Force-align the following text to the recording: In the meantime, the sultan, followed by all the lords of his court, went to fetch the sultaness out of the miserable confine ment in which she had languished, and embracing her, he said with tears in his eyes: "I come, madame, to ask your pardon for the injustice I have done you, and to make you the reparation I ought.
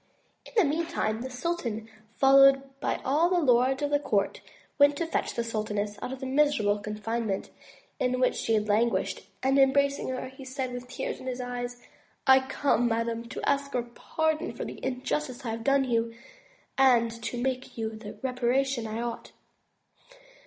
In 0.47 0.53
the 0.57 0.65
meantime, 0.65 1.21
the 1.21 1.29
sultan, 1.29 1.87
followed 2.17 2.63
by 2.79 2.99
all 3.05 3.29
the 3.29 3.39
lords 3.39 3.83
of 3.83 3.91
his 3.91 4.01
court, 4.01 4.41
went 4.79 4.97
to 4.97 5.05
fetch 5.05 5.35
the 5.35 5.43
sultaness 5.43 5.99
out 6.01 6.11
of 6.11 6.19
the 6.21 6.25
miserable 6.25 6.79
confine 6.79 7.27
ment 7.27 7.51
in 7.99 8.19
which 8.19 8.33
she 8.33 8.55
had 8.55 8.67
languished, 8.67 9.27
and 9.43 9.59
embracing 9.59 10.07
her, 10.09 10.27
he 10.29 10.43
said 10.43 10.73
with 10.73 10.87
tears 10.87 11.19
in 11.19 11.27
his 11.27 11.39
eyes: 11.39 11.83
"I 12.25 12.39
come, 12.39 12.87
madame, 12.87 13.25
to 13.29 13.47
ask 13.47 13.75
your 13.75 13.83
pardon 13.83 14.53
for 14.53 14.65
the 14.65 14.83
injustice 14.83 15.45
I 15.45 15.51
have 15.51 15.63
done 15.63 15.83
you, 15.83 16.15
and 16.79 17.11
to 17.21 17.37
make 17.39 17.77
you 17.77 17.91
the 17.91 18.17
reparation 18.23 18.87
I 18.87 19.01
ought. 19.03 19.33